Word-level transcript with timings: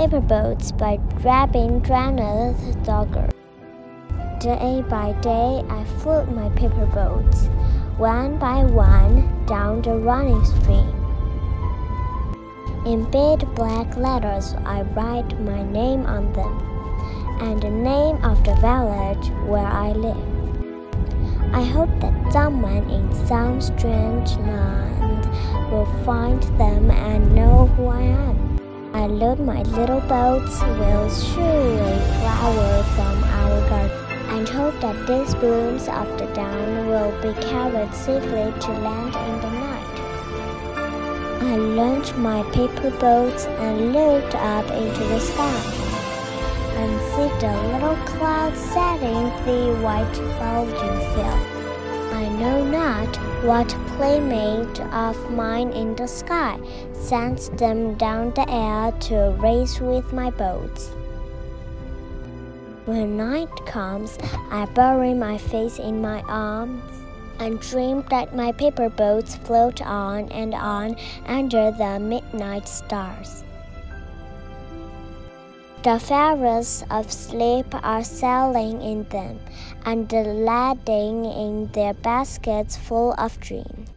paper 0.00 0.18
boats 0.18 0.72
by 0.72 0.96
Rabindranath 1.20 2.72
Tagore. 2.86 3.28
Day 4.40 4.82
by 4.88 5.12
day, 5.20 5.62
I 5.68 5.84
float 6.00 6.30
my 6.30 6.48
paper 6.56 6.86
boats, 6.86 7.48
one 7.98 8.38
by 8.38 8.64
one, 8.64 9.44
down 9.44 9.82
the 9.82 9.96
running 9.96 10.42
stream. 10.42 10.88
In 12.86 13.04
big 13.10 13.46
black 13.54 13.94
letters, 13.98 14.54
I 14.64 14.80
write 14.96 15.38
my 15.38 15.62
name 15.64 16.06
on 16.06 16.32
them 16.32 16.56
and 17.42 17.60
the 17.60 17.68
name 17.68 18.24
of 18.24 18.42
the 18.42 18.54
village 18.54 19.28
where 19.46 19.66
I 19.66 19.92
live. 19.92 21.52
I 21.52 21.62
hope 21.62 21.90
that 22.00 22.32
someone 22.32 22.88
in 22.88 23.26
some 23.26 23.60
strange 23.60 24.30
land 24.48 25.26
will 25.70 25.92
find 26.06 26.42
them 26.58 26.90
and 26.90 27.34
know 27.34 27.66
who 27.76 27.88
I 27.88 28.00
am. 28.00 28.49
I 28.92 29.06
load 29.06 29.38
my 29.38 29.62
little 29.62 30.00
boats 30.00 30.60
will 30.62 31.06
shiuli 31.08 31.98
flower 32.18 32.82
from 32.94 33.22
our 33.22 33.68
garden 33.68 33.90
and 34.30 34.48
hope 34.48 34.80
that 34.80 35.06
these 35.06 35.32
blooms 35.36 35.86
of 35.86 36.08
the 36.18 36.26
dawn 36.34 36.88
will 36.88 37.12
be 37.22 37.32
carried 37.40 37.94
safely 37.94 38.52
to 38.60 38.72
land 38.72 39.14
in 39.14 39.40
the 39.42 39.50
night. 39.50 39.96
I 41.40 41.56
launched 41.56 42.16
my 42.16 42.42
paper 42.50 42.90
boats 42.98 43.46
and 43.46 43.92
looked 43.92 44.34
up 44.34 44.68
into 44.72 45.04
the 45.04 45.20
sky 45.20 45.62
and 46.82 46.92
see 47.12 47.30
the 47.38 47.54
little 47.72 47.96
clouds 48.06 48.58
setting 48.58 49.30
the 49.46 49.78
white 49.84 50.18
bulging 50.40 50.98
field. 51.14 51.46
I 52.12 52.28
know 52.40 52.64
not 52.64 53.29
what 53.42 53.68
playmate 53.96 54.80
of 54.92 55.30
mine 55.30 55.72
in 55.72 55.96
the 55.96 56.06
sky 56.06 56.60
sends 56.92 57.48
them 57.50 57.94
down 57.94 58.30
the 58.34 58.44
air 58.50 58.92
to 59.00 59.34
race 59.38 59.80
with 59.80 60.12
my 60.12 60.28
boats. 60.28 60.90
When 62.84 63.16
night 63.16 63.48
comes, 63.64 64.18
I 64.50 64.66
bury 64.74 65.14
my 65.14 65.38
face 65.38 65.78
in 65.78 66.02
my 66.02 66.20
arms 66.28 66.82
and 67.38 67.58
dream 67.60 68.04
that 68.10 68.36
my 68.36 68.52
paper 68.52 68.90
boats 68.90 69.36
float 69.36 69.80
on 69.80 70.28
and 70.28 70.52
on 70.52 70.96
under 71.24 71.70
the 71.70 71.98
midnight 71.98 72.68
stars. 72.68 73.42
The 75.82 75.98
fairies 75.98 76.84
of 76.90 77.10
sleep 77.10 77.74
are 77.82 78.04
sailing 78.04 78.82
in 78.82 79.04
them, 79.08 79.40
and 79.86 80.12
laden 80.12 81.24
in 81.24 81.72
their 81.72 81.94
baskets 81.94 82.76
full 82.76 83.14
of 83.16 83.40
dreams. 83.40 83.88